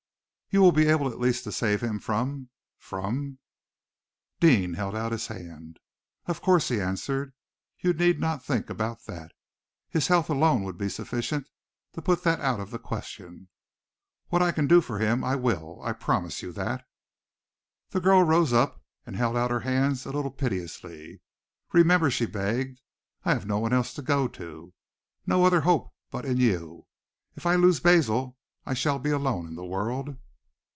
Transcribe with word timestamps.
"You 0.53 0.59
will 0.61 0.73
be 0.73 0.87
able 0.87 1.07
at 1.09 1.17
least 1.17 1.45
to 1.45 1.51
save 1.53 1.79
him 1.79 1.97
from 1.97 2.49
from" 2.77 3.39
Deane 4.41 4.73
held 4.73 4.93
out 4.93 5.13
his 5.13 5.27
hand. 5.27 5.79
"Of 6.25 6.41
course," 6.41 6.67
he 6.67 6.81
answered. 6.81 7.33
"You 7.79 7.93
need 7.93 8.19
not 8.19 8.43
think 8.43 8.69
about 8.69 9.05
that. 9.05 9.31
His 9.87 10.07
health 10.07 10.29
alone 10.29 10.63
would 10.65 10.77
be 10.77 10.89
sufficient 10.89 11.47
to 11.93 12.01
put 12.01 12.23
that 12.23 12.41
out 12.41 12.59
of 12.59 12.69
the 12.69 12.79
question. 12.79 13.47
What 14.27 14.41
I 14.41 14.51
can 14.51 14.67
do 14.67 14.81
for 14.81 14.99
him, 14.99 15.23
I 15.23 15.37
will. 15.37 15.81
I 15.83 15.93
promise 15.93 16.41
you 16.41 16.51
that." 16.51 16.83
The 17.91 18.01
girl 18.01 18.21
rose 18.23 18.51
up, 18.51 18.83
and 19.05 19.15
held 19.15 19.37
out 19.37 19.51
her 19.51 19.61
hands 19.61 20.05
a 20.05 20.11
little 20.11 20.31
piteously. 20.31 21.21
"Remember," 21.71 22.11
she 22.11 22.25
begged, 22.25 22.81
"I 23.23 23.31
have 23.33 23.45
no 23.45 23.57
one 23.59 23.71
else 23.71 23.93
to 23.93 24.01
go 24.01 24.27
to, 24.27 24.73
no 25.25 25.45
other 25.45 25.61
hope 25.61 25.93
but 26.09 26.25
in 26.25 26.35
you. 26.35 26.87
If 27.37 27.45
I 27.45 27.55
lose 27.55 27.79
Basil, 27.79 28.37
I 28.65 28.73
shall 28.73 28.99
be 28.99 29.11
alone 29.11 29.47
in 29.47 29.55
the 29.55 29.63
world!" 29.63 30.17